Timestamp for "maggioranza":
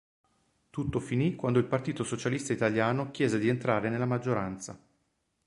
4.07-4.75